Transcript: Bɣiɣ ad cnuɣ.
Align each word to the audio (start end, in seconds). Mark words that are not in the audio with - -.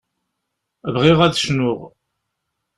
Bɣiɣ 0.93 1.19
ad 1.21 1.35
cnuɣ. 1.41 1.79